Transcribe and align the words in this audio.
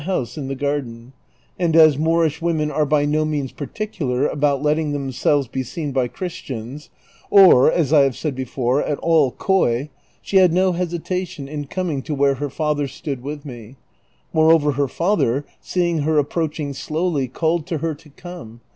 se 0.01 0.35
in 0.41 0.47
the 0.47 0.55
j^ 0.55 0.65
arden, 0.67 1.13
and 1.59 1.75
as 1.75 1.95
Moorish 1.95 2.41
women 2.41 2.71
are 2.71 2.87
by 2.87 3.05
no 3.05 3.23
means 3.23 3.51
particular 3.51 4.25
about 4.25 4.63
letting 4.63 4.93
themselves 4.93 5.47
be 5.47 5.61
seen 5.61 5.93
l)y 5.93 6.07
Chris 6.07 6.33
tians, 6.41 6.89
or, 7.29 7.71
as 7.71 7.91
1 7.91 8.01
have 8.05 8.17
said 8.17 8.33
before, 8.33 8.81
at 8.81 8.97
all 8.97 9.29
coy, 9.33 9.91
she 10.19 10.37
had 10.37 10.51
no 10.51 10.71
hesitation 10.71 11.47
in 11.47 11.65
coming 11.67 12.01
to 12.01 12.15
where 12.15 12.33
her 12.41 12.49
father 12.49 12.87
stood 12.87 13.21
with 13.21 13.45
me; 13.45 13.75
moreover 14.33 14.71
her 14.71 14.87
father, 14.87 15.45
seeing 15.59 15.99
her 15.99 16.17
approaching 16.17 16.73
slowly, 16.73 17.27
called 17.27 17.67
to 17.67 17.77
her 17.77 17.93
to 17.93 18.09
come. 18.09 18.59